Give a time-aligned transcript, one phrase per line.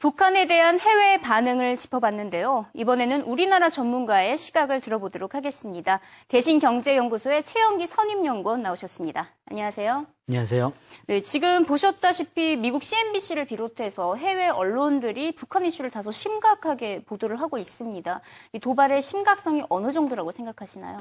[0.00, 2.64] 북한에 대한 해외 반응을 짚어봤는데요.
[2.72, 6.00] 이번에는 우리나라 전문가의 시각을 들어보도록 하겠습니다.
[6.28, 9.28] 대신경제연구소의 최영기 선임연구원 나오셨습니다.
[9.50, 10.06] 안녕하세요.
[10.26, 10.72] 안녕하세요.
[11.06, 18.22] 네, 지금 보셨다시피 미국 CNBC를 비롯해서 해외 언론들이 북한 이슈를 다소 심각하게 보도를 하고 있습니다.
[18.54, 20.96] 이 도발의 심각성이 어느 정도라고 생각하시나요?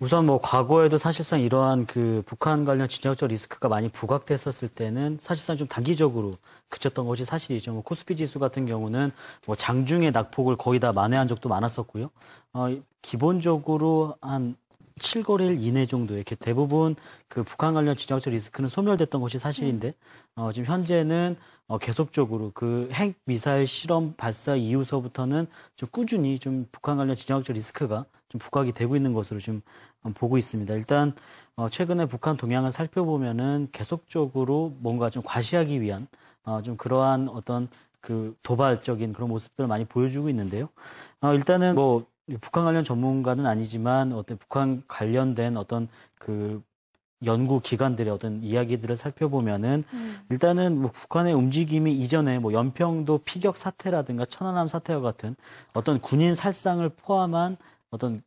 [0.00, 5.68] 우선 뭐 과거에도 사실상 이러한 그 북한 관련 지정학적 리스크가 많이 부각됐었을 때는 사실상 좀
[5.68, 6.32] 단기적으로
[6.68, 7.72] 그쳤던 것이 사실이죠.
[7.72, 9.12] 뭐 코스피 지수 같은 경우는
[9.46, 12.10] 뭐 장중에 낙폭을 거의 다 만회한 적도 많았었고요.
[12.52, 14.56] 어, 기본적으로 한
[15.00, 16.94] 7거래일 이내 정도에 이렇게 대부분
[17.28, 19.94] 그 북한 관련 지정학적 리스크는 소멸됐던 것이 사실인데
[20.36, 26.96] 어, 지금 현재는 어, 계속적으로 그 핵 미사일 실험 발사 이후서부터는 좀 꾸준히 좀 북한
[26.96, 29.62] 관련 지정학적 리스크가 좀 부각이 되고 있는 것으로 좀
[30.14, 30.72] 보고 있습니다.
[30.74, 31.14] 일단
[31.56, 36.06] 어, 최근에 북한 동향을 살펴보면은 계속적으로 뭔가 좀 과시하기 위한
[36.44, 37.68] 어, 좀 그러한 어떤
[38.00, 40.68] 그 도발적인 그런 모습들을 많이 보여주고 있는데요.
[41.22, 42.04] 어, 일단은 뭐
[42.40, 46.62] 북한 관련 전문가는 아니지만 어떤 북한 관련된 어떤 그
[47.24, 50.18] 연구 기관들의 어떤 이야기들을 살펴보면은 음.
[50.30, 55.36] 일단은 뭐 북한의 움직임이 이전에 뭐 연평도 피격 사태라든가 천안함 사태와 같은
[55.72, 57.56] 어떤 군인 살상을 포함한
[57.90, 58.22] 어떤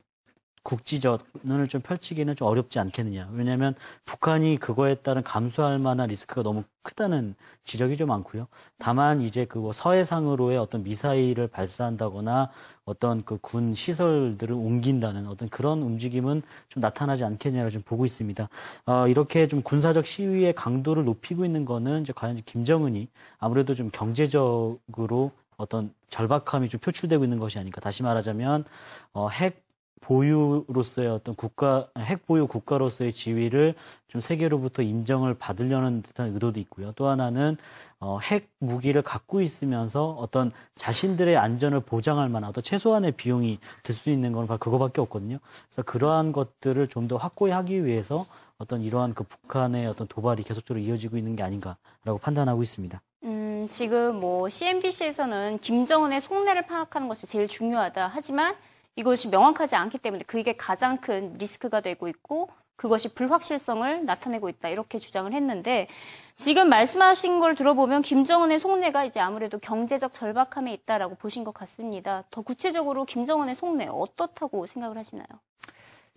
[0.64, 3.30] 국지전을 좀 펼치기는 좀 어렵지 않겠느냐.
[3.32, 3.73] 왜냐하면
[4.04, 8.48] 북한이 그거에 따른 감수할 만한 리스크가 너무 크다는 지적이 좀 많고요.
[8.78, 12.50] 다만 이제 그뭐 서해상으로의 어떤 미사일을 발사한다거나
[12.88, 18.49] 어떤 그 군 시설들을 옮긴다는 어떤 그런 움직임은 좀 나타나지 않겠냐고 좀 보고 있습니다.
[18.88, 23.08] 어, 이렇게 좀 군사적 시위의 강도를 높이고 있는 거는 이제 과연 김정은이
[23.39, 27.81] 아무래도 좀 경제적으로 어떤 절박함이 좀 표출되고 있는 것이 아닐까.
[27.81, 28.63] 다시 말하자면
[29.13, 29.67] 어, 핵
[30.02, 33.76] 보유로서의 어떤 국가 핵 보유 국가로서의 지위를
[34.08, 36.94] 좀 세계로부터 인정을 받으려는 듯한 의도도 있고요.
[36.95, 37.58] 또 하나는
[38.00, 44.12] 어, 핵 무기를 갖고 있으면서 어떤 자신들의 안전을 보장할 만한 어떤 최소한의 비용이 들 수
[44.12, 45.39] 있는 건 바로 그거밖에 없거든요.
[45.67, 48.26] 그래서 그러한 것들을 좀 더 확고히 하기 위해서
[48.60, 53.02] 어떤 이러한 그 북한의 어떤 도발이 계속적으로 이어지고 있는 게 아닌가라고 판단하고 있습니다.
[53.23, 58.11] 음, 지금 뭐 CNBC에서는 김정은의 속내를 파악하는 것이 제일 중요하다.
[58.14, 58.55] 하지만
[58.97, 64.99] 이것이 명확하지 않기 때문에 그게 가장 큰 리스크가 되고 있고 그것이 불확실성을 나타내고 있다 이렇게
[64.99, 65.87] 주장을 했는데
[66.35, 72.23] 지금 말씀하신 걸 들어보면 김정은의 속내가 이제 아무래도 경제적 절박함에 있다라고 보신 것 같습니다.
[72.31, 75.27] 더 구체적으로 김정은의 속내 어떻다고 생각을 하시나요?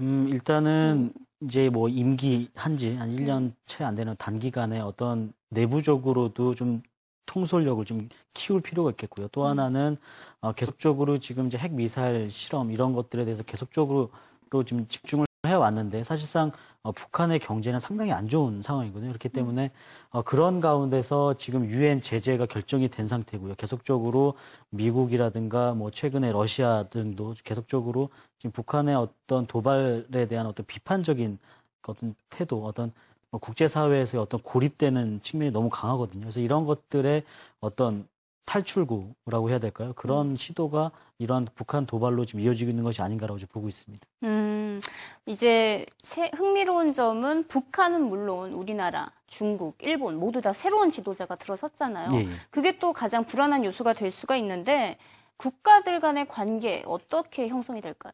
[0.00, 1.24] 음, 일단은 음.
[1.42, 6.82] 이제 뭐 임기 한지 한 1년 채 안 되는 단기간에 어떤 내부적으로도 좀
[7.30, 9.28] 통솔력을 좀 키울 필요가 있겠고요.
[9.28, 9.46] 또 음.
[9.50, 9.96] 하나는
[10.40, 14.10] 어, 계속적으로 지금 이제 핵 미사일 실험 이런 것들에 대해서 계속적으로
[14.66, 16.50] 좀 집중을 해왔는데 사실상
[16.82, 19.10] 어, 북한의 경제는 상당히 안 좋은 상황이거든요.
[19.10, 19.32] 그렇기 음.
[19.32, 19.70] 때문에
[20.10, 23.54] 어, 그런 가운데서 지금 유엔 제재가 결정이 된 상태고요.
[23.54, 24.34] 계속적으로
[24.70, 28.08] 미국이라든가 뭐 최근에 러시아 등도 계속적으로
[28.38, 31.38] 지금 북한의 어떤 도발에 대한 어떤 비판적인
[31.86, 32.94] 어떤 태도, 어떤 뭐
[33.38, 36.22] 국제사회에서의 어떤 고립되는 측면이 너무 강하거든요.
[36.22, 37.22] 그래서 이런 것들의
[37.60, 38.08] 어떤
[38.50, 39.92] 탈출구라고 해야 될까요?
[39.94, 40.36] 그런 음.
[40.36, 44.04] 시도가 이러한 북한 도발로 지금 이어지고 있는 것이 아닌가라고 보고 있습니다.
[44.24, 44.80] 음,
[45.26, 52.10] 이제 새, 흥미로운 점은 북한은 물론 우리나라, 중국, 일본 모두 다 새로운 지도자가 들어섰잖아요.
[52.14, 52.28] 예, 예.
[52.50, 54.98] 그게 또 가장 불안한 요소가 될 수가 있는데
[55.36, 58.12] 국가들 간의 관계 어떻게 형성이 될까요?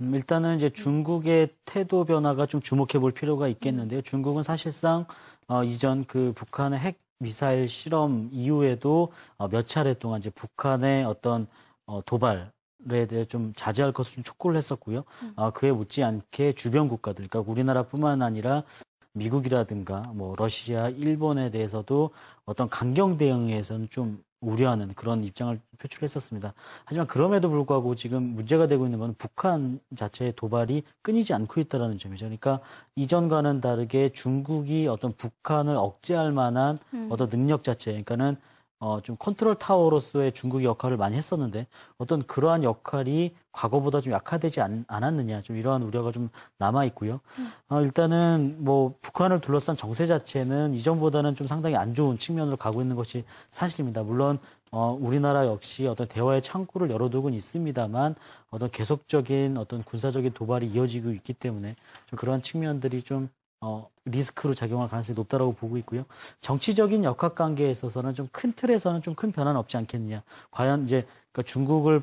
[0.00, 4.02] 음, 일단은 이제 중국의 태도 변화가 좀 주목해 볼 필요가 있겠는데요.
[4.02, 5.06] 중국은 사실상
[5.48, 11.48] 어, 이전 그 북한의 핵 미사일 실험 이후에도 어, 몇 차례 동안 이제 북한의 어떤
[11.86, 12.52] 어, 도발
[12.92, 15.02] 에 대해 좀 자제할 것을 좀 촉구를 했었고요.
[15.24, 15.32] 음.
[15.34, 18.62] 어, 그에 못지않게 주변 국가들, 그러니까 우리나라뿐만 아니라
[19.14, 22.10] 미국이라든가 뭐 러시아, 일본에 대해서도
[22.44, 26.54] 어떤 강경 대응에서는 좀 우려하는 그런 입장을 표출했었습니다.
[26.84, 32.26] 하지만 그럼에도 불구하고 지금 문제가 되고 있는 것은 북한 자체의 도발이 끊이지 않고 있다는 점이죠.
[32.26, 32.60] 그러니까
[32.96, 37.08] 이전과는 다르게 중국이 어떤 북한을 억제할 만한 음.
[37.10, 38.36] 어떤 능력 자체, 그러니까는
[38.80, 41.66] 어, 좀 컨트롤 타워로서의 중국의 역할을 많이 했었는데
[41.96, 47.20] 어떤 그러한 역할이 과거보다 좀 약화되지 않, 않았느냐 좀 이러한 우려가 좀 남아 있고요.
[47.38, 47.50] 음.
[47.68, 52.94] 어, 일단은 뭐 북한을 둘러싼 정세 자체는 이전보다는 좀 상당히 안 좋은 측면으로 가고 있는
[52.94, 54.04] 것이 사실입니다.
[54.04, 54.38] 물론
[54.70, 58.14] 어, 우리나라 역시 어떤 대화의 창구를 열어두고는 있습니다만
[58.50, 61.74] 어떤 계속적인 어떤 군사적인 도발이 이어지고 있기 때문에
[62.06, 63.28] 좀 그러한 측면들이 좀
[63.60, 66.04] 어, 리스크로 작용할 가능성이 높다라고 보고 있고요.
[66.40, 70.22] 정치적인 역학 관계에 있어서는 좀 큰 틀에서는 좀 큰 변화는 없지 않겠느냐.
[70.50, 72.02] 과연 이제 그러니까 중국을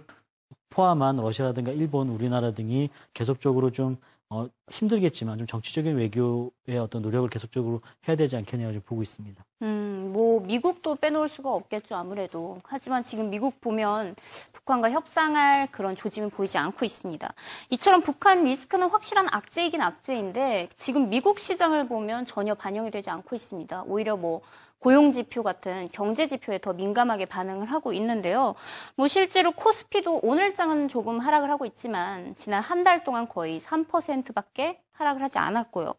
[0.69, 3.97] 포함한 러시아라든가 일본, 우리나라 등이 계속적으로 좀
[4.35, 9.43] 어, 어, 힘들겠지만 좀 정치적인 외교의 어떤 노력을 계속적으로 해야 되지 않겠냐 고 보고 있습니다.
[9.61, 12.59] 음, 뭐 미국도 빼놓을 수가 없겠죠 아무래도.
[12.63, 14.15] 하지만 지금 미국 보면
[14.51, 17.33] 북한과 협상할 그런 조짐은 보이지 않고 있습니다.
[17.69, 23.83] 이처럼 북한 리스크는 확실한 악재이긴 악재인데 지금 미국 시장을 보면 전혀 반영이 되지 않고 있습니다.
[23.87, 24.41] 오히려 뭐
[24.85, 28.53] 고용 지표 같은 경제 지표에 더 민감하게 반응을 하고 있는데요.
[28.95, 35.23] 뭐 실제로 코스피도 오늘장은 조금 하락을 하고 있지만 지난 한 달 동안 거의 3%밖에 하락을
[35.23, 35.95] 하지 않았고요.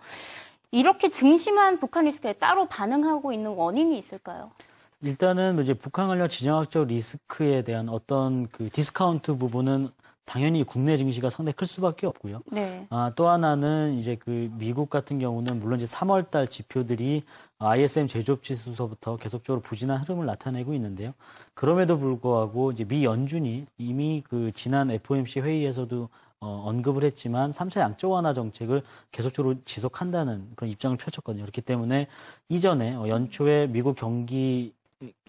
[0.71, 4.53] 이렇게 증시만 북한 리스크에 따로 반응하고 있는 원인이 있을까요?
[5.03, 9.89] 일단은 뭐 이제 북한 관련 지정학적 리스크에 대한 어떤 그 디스카운트 부분은
[10.27, 12.43] 당연히 국내 증시가 상당히 클 수밖에 없고요.
[12.51, 12.87] 네.
[12.91, 17.23] 아, 또 하나는 이제 그 미국 같은 경우는 물론 이제 3월 달 지표들이
[17.59, 21.15] ISM 제조업 지수서부터 계속적으로 부진한 흐름을 나타내고 있는데요.
[21.55, 26.09] 그럼에도 불구하고 이제 미 연준이 이미 그 지난 FOMC 회의에서도
[26.41, 31.45] 어, 언급을 했지만 3차 양적 완화 정책을 계속적으로 지속한다는 그런 입장을 펼쳤거든요.
[31.45, 32.09] 그렇기 때문에
[32.51, 34.75] 이전에 어, 연초에 미국 경기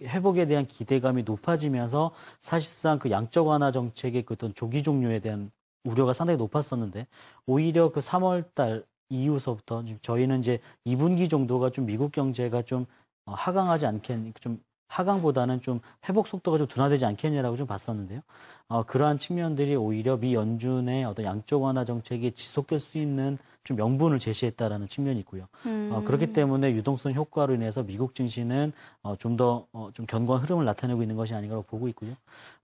[0.01, 5.51] 회복에 대한 기대감이 높아지면서 사실상 그 양적 완화 정책의 그 어떤 조기 종료에 대한
[5.83, 7.07] 우려가 상당히 높았었는데
[7.45, 12.85] 오히려 그 3월 달 이후서부터 저희는 이제 2분기 정도가 좀 미국 경제가 좀
[13.25, 18.21] 어, 하강하지 않겠, 좀 하강보다는 좀 회복 속도가 좀 둔화되지 않겠냐라고 좀 봤었는데요.
[18.69, 24.19] 어, 그러한 측면들이 오히려 미 연준의 어떤 양적 완화 정책이 지속될 수 있는 좀 명분을
[24.19, 25.47] 제시했다라는 측면이 있고요.
[25.65, 25.89] 음.
[25.91, 28.71] 어, 그렇기 때문에 유동성 효과로 인해서 미국 증시는
[29.03, 32.13] 어, 좀더 어, 좀 견고한 흐름을 나타내고 있는 것이 아닌가라고 보고 있고요.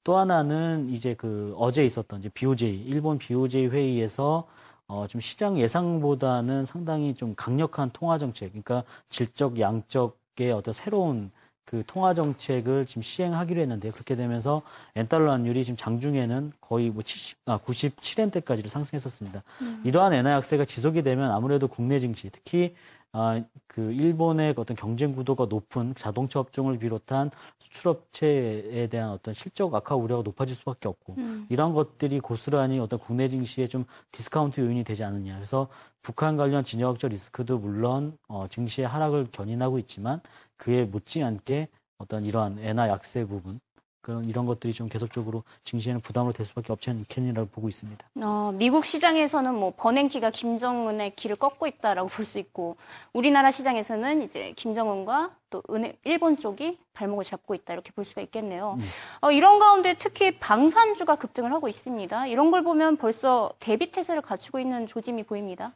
[0.03, 4.47] 또 하나는 이제 그 어제 있었던 이제 BOJ 일본 BOJ 회의에서
[4.87, 11.31] 어, 좀 시장 예상보다는 상당히 좀 강력한 통화 정책, 그러니까 질적, 양적의 어떤 새로운
[11.65, 14.61] 그 통화 정책을 지금 시행하기로 했는데 그렇게 되면서
[14.95, 19.43] 엔달러 환율이 지금 장중에는 거의 뭐 70, 아, 97엔대까지를 상승했었습니다.
[19.61, 19.81] 음.
[19.83, 22.75] 이러한 엔화 약세가 지속이 되면 아무래도 국내 증시, 특히
[23.15, 27.29] 아, 그 일본의 어떤 경쟁 구도가 높은 자동차 업종을 비롯한
[27.59, 31.45] 수출업체에 대한 어떤 실적 악화 우려가 높아질 수밖에 없고 음.
[31.49, 35.35] 이런 것들이 고스란히 어떤 국내 증시에 좀 디스카운트 요인이 되지 않느냐.
[35.35, 35.69] 그래서
[36.01, 40.19] 북한 관련 지정학적 리스크도 물론 어, 증시의 하락을 견인하고 있지만
[40.57, 41.67] 그에 못지않게
[41.99, 43.59] 어떤 이러한 엔화 약세 부분
[44.03, 48.05] 그런 이런 것들이 좀 계속적으로 증시에는 부담으로 될 수밖에 없지 않겠느냐고 보고 있습니다.
[48.23, 52.75] 어, 미국 시장에서는 뭐 버냉키가 김정은의 길을 꺾고 있다라고 볼 수 있고
[53.13, 58.75] 우리나라 시장에서는 이제 김정은과 또 은행, 일본 쪽이 발목을 잡고 있다 이렇게 볼 수가 있겠네요.
[58.77, 58.85] 네.
[59.21, 62.27] 어, 이런 가운데 특히 방산주가 급등을 하고 있습니다.
[62.27, 65.73] 이런 걸 보면 벌써 대비 태세를 갖추고 있는 조짐이 보입니다.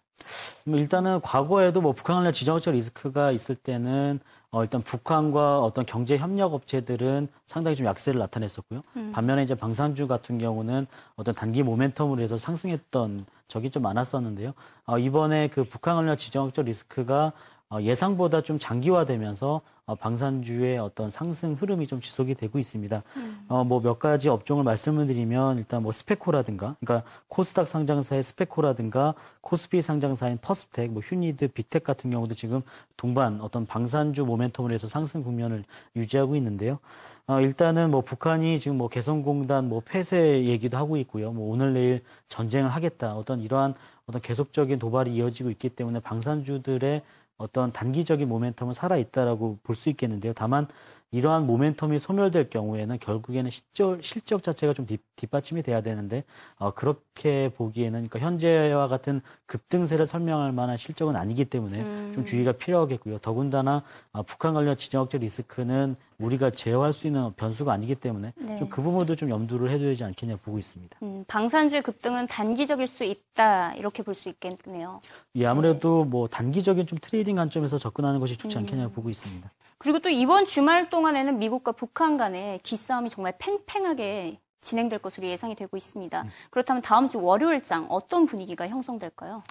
[0.66, 4.19] 뭐 일단은 과거에도 뭐 북한 관련 지정학적 리스크가 있을 때는
[4.50, 8.81] 어, 일단 북한과 어떤 경제 협력 업체들은 상당히 좀 약세를 나타냈었고요.
[8.96, 9.12] 음.
[9.14, 14.54] 반면에 이제 방산주 같은 경우는 어떤 단기 모멘텀으로 해서 상승했던 적이 좀 많았었는데요.
[14.86, 17.34] 어, 이번에 그 북한 관련 지정학적 리스크가 어,
[17.81, 23.04] 예상보다 좀 장기화되면서 어, 방산주의 어떤 상승 흐름이 좀 지속이 되고 있습니다.
[23.16, 23.46] 음.
[23.48, 29.81] 어, 뭐 몇 가지 업종을 말씀을 드리면 일단 뭐 스페코라든가, 그러니까 코스닥 상장사의 스페코라든가 코스피
[29.81, 32.62] 상장사인 퍼스텍, 뭐 휴니드, 빅텍 같은 경우도 지금
[32.98, 35.64] 동반 어떤 방산주 모멘텀을 해서 상승 국면을
[35.96, 36.80] 유지하고 있는데요.
[37.28, 41.31] 어, 일단은 뭐 북한이 지금 뭐 개성공단 뭐 폐쇄 얘기도 하고 있고요.
[41.31, 43.16] 뭐 오늘 내일 전쟁을 하겠다.
[43.16, 43.74] 어떤 이러한
[44.06, 47.02] 어떤 계속적인 도발이 이어지고 있기 때문에 방산주들의
[47.38, 50.34] 어떤 단기적인 모멘텀은 살아있다라고 볼 수 있겠는데요.
[50.34, 50.68] 다만
[51.12, 55.01] 이러한 모멘텀이 소멸될 경우에는 결국에는 실적, 실적 자체가 좀 뒷,
[55.31, 56.23] 받침이 돼야 되는데
[56.57, 62.11] 어, 그렇게 보기에는 그러니까 현재와 같은 급등세를 설명할 만한 실적은 아니기 때문에 음.
[62.14, 63.19] 좀 주의가 필요하겠고요.
[63.19, 68.57] 더군다나 어, 북한 관련 지정학적 리스크는 우리가 제어할 수 있는 변수가 아니기 때문에 네.
[68.57, 70.97] 좀그 부분도 좀 염두를 해둬야 되지 않겠냐 보고 있습니다.
[71.04, 74.99] 음, 방산주의 급등은 단기적일 수 있다 이렇게 볼 수 있겠네요.
[75.35, 76.09] 예, 아무래도 네.
[76.09, 78.61] 뭐 단기적인 좀 트레이딩 관점에서 접근하는 것이 좋지 음.
[78.61, 79.52] 않겠냐 보고 있습니다.
[79.78, 85.78] 그리고 또 이번 주말 동안에는 미국과 북한 간의 기싸움이 정말 팽팽하게 진행될 것으로 예상이 되고
[85.78, 86.22] 있습니다.
[86.22, 86.30] 음.
[86.50, 89.44] 그렇다면 다음 주 월요일장 어떤 분위기가 형성될까요?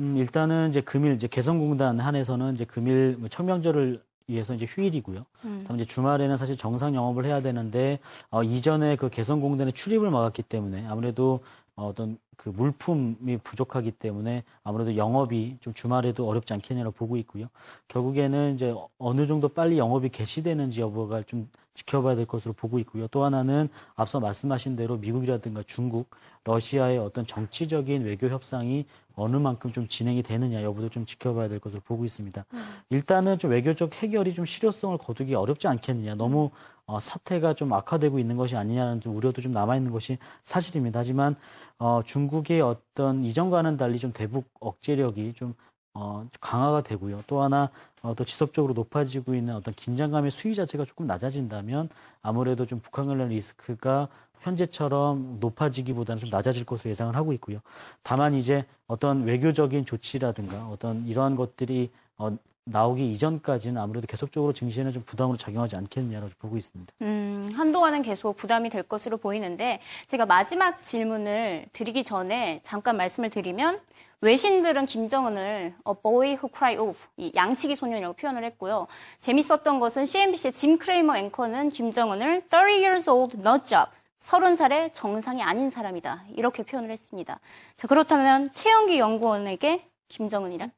[0.00, 5.24] 음, 일단은 이제 금일 이제 개성공단 한에서는 이제 금일 뭐 청명절을 위해서 이제 휴일이고요.
[5.44, 5.64] 음.
[5.66, 7.98] 다음 이제 주말에는 사실 정상 영업을 해야 되는데
[8.30, 11.40] 어, 이전에 그 개성공단의 출입을 막았기 때문에 아무래도
[11.86, 17.46] 어떤 그 물품이 부족하기 때문에 아무래도 영업이 좀 주말에도 어렵지 않겠냐고 보고 있고요.
[17.88, 23.06] 결국에는 이제 어느 정도 빨리 영업이 개시되는지 여부가 좀 지켜봐야 될 것으로 보고 있고요.
[23.08, 26.10] 또 하나는 앞서 말씀하신 대로 미국이라든가 중국,
[26.44, 31.80] 러시아의 어떤 정치적인 외교 협상이 어느 만큼 좀 진행이 되느냐 여부도 좀 지켜봐야 될 것으로
[31.84, 32.44] 보고 있습니다.
[32.52, 32.64] 음.
[32.90, 36.14] 일단은 좀 외교적 해결이 좀 실효성을 거두기 어렵지 않겠느냐.
[36.14, 36.50] 너무
[36.88, 40.16] 어, 사태가 좀 악화되고 있는 것이 아니냐는 좀 우려도 좀 남아 있는 것이
[40.46, 41.00] 사실입니다.
[41.00, 41.36] 하지만
[41.78, 45.54] 어, 중국의 어떤 이전과는 달리 좀 대북 억제력이 좀
[45.92, 47.24] 어, 강화가 되고요.
[47.26, 51.90] 또 하나 어, 또 지속적으로 높아지고 있는 어떤 긴장감의 수위 자체가 조금 낮아진다면
[52.22, 54.08] 아무래도 좀 북한 관련 리스크가
[54.40, 57.60] 현재처럼 높아지기보다는 좀 낮아질 것으로 예상을 하고 있고요.
[58.02, 62.34] 다만 이제 어떤 외교적인 조치라든가 어떤 이러한 것들이 어,
[62.70, 66.92] 나오기 이전까지는 아무래도 계속적으로 증시에는 좀 부담으로 작용하지 않겠느냐라고 보고 있습니다.
[67.02, 73.80] 음, 한동안은 계속 부담이 될 것으로 보이는데 제가 마지막 질문을 드리기 전에 잠깐 말씀을 드리면
[74.20, 78.88] 외신들은 김정은을 a boy who cry wolf, 이 양치기 소년이라고 표현을 했고요.
[79.20, 85.70] 재밌었던 것은 CNBC의 짐 크레이머 앵커는 김정은을 30 years old nut job, 30살의 정상이 아닌
[85.70, 86.24] 사람이다.
[86.34, 87.38] 이렇게 표현을 했습니다.
[87.76, 90.72] 자, 그렇다면 최영기 연구원에게 김정은이란?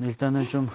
[0.00, 0.70] 일단은 좀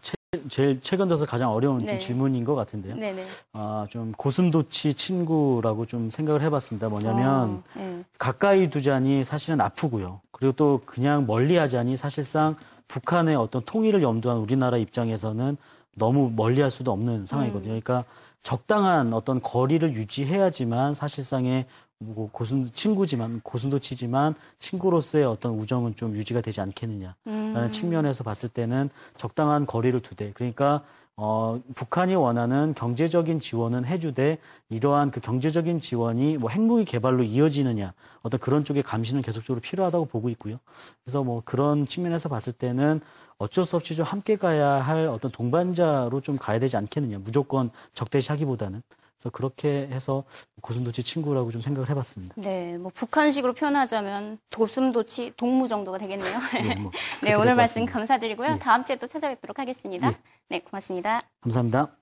[0.00, 0.14] 최,
[0.48, 1.98] 제일 최근 들어서 가장 어려운 좀 네.
[1.98, 2.96] 질문인 것 같은데요.
[2.96, 3.24] 네네.
[3.52, 6.88] 아, 좀 고슴도치 친구라고 좀 생각을 해봤습니다.
[6.88, 8.04] 뭐냐면 어, 네.
[8.18, 10.20] 가까이 두자니 사실은 아프고요.
[10.30, 12.56] 그리고 또 그냥 멀리 하자니 사실상
[12.88, 15.56] 북한의 어떤 통일을 염두한 우리나라 입장에서는
[15.94, 17.68] 너무 멀리 할 수도 없는 상황이거든요.
[17.68, 18.04] 그러니까
[18.42, 21.66] 적당한 어떤 거리를 유지해야지만 사실상의
[22.06, 27.70] 뭐 고순 친구지만 고순도치지만 친구로서의 어떤 우정은 좀 유지가 되지 않겠느냐라는 음.
[27.70, 30.82] 측면에서 봤을 때는 적당한 거리를 두되 그러니까
[31.16, 34.38] 어, 북한이 원하는 경제적인 지원은 해주되
[34.70, 37.92] 이러한 그 경제적인 지원이 뭐 핵무기 개발로 이어지느냐
[38.22, 40.58] 어떤 그런 쪽의 감시는 계속적으로 필요하다고 보고 있고요.
[41.04, 43.00] 그래서 뭐 그런 측면에서 봤을 때는
[43.38, 48.82] 어쩔 수 없이 좀 함께 가야 할 어떤 동반자로 좀 가야 되지 않겠느냐 무조건 적대시하기보다는
[49.22, 50.24] 그래서 그렇게 해서
[50.60, 52.34] 고슴도치 친구라고 좀 생각을 해봤습니다.
[52.36, 56.38] 네, 뭐 북한식으로 표현하자면 도슴도치 동무 정도가 되겠네요.
[56.64, 56.90] 예, 뭐
[57.22, 57.86] 네, 오늘 말씀.
[57.86, 58.50] 감사드리고요.
[58.50, 58.58] 예.
[58.58, 60.08] 다음 주에 또 찾아뵙도록 하겠습니다.
[60.08, 60.16] 예.
[60.48, 61.20] 네, 고맙습니다.
[61.40, 62.01] 감사합니다.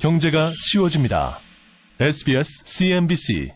[0.00, 1.38] 경제가 쉬워집니다.
[2.00, 3.52] SBS CNBC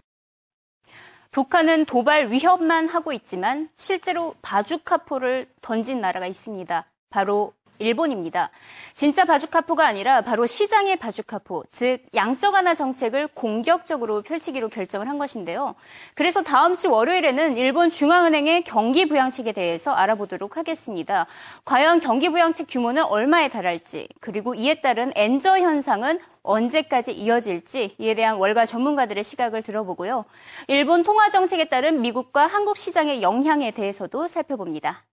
[1.31, 6.85] 북한은 도발 위협만 하고 있지만 실제로 바주카포를 던진 나라가 있습니다.
[7.09, 8.51] 바로 일본입니다.
[8.95, 15.75] 진짜 바주카포가 아니라 바로 시장의 바주카포, 즉 양적 완화 정책을 공격적으로 펼치기로 결정을 한 것인데요.
[16.15, 21.27] 그래서 다음 주 월요일에는 일본 중앙은행의 경기 부양책에 대해서 알아보도록 하겠습니다.
[21.65, 28.37] 과연 경기 부양책 규모는 얼마에 달할지, 그리고 이에 따른 엔저 현상은 언제까지 이어질지 이에 대한
[28.37, 30.27] 월가 전문가들의 시각을 들어보고요.
[30.69, 35.05] 일본 통화 정책에 따른 미국과 한국 시장의 영향에 대해서도 살펴봅니다.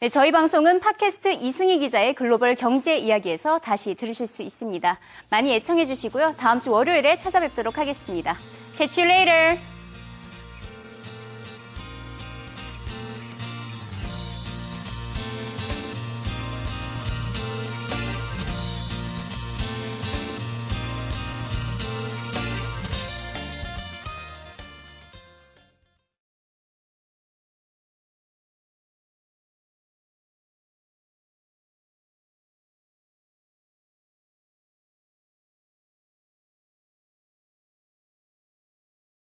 [0.00, 4.98] 네, 저희 방송은 팟캐스트 이승희 기자의 글로벌 경제 이야기에서 다시 들으실 수 있습니다.
[5.30, 6.34] 많이 애청해 주시고요.
[6.36, 8.36] 다음 주 월요일에 찾아뵙도록 하겠습니다.
[8.76, 9.71] Catch you later!